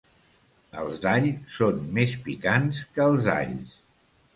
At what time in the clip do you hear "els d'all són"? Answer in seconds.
0.83-1.85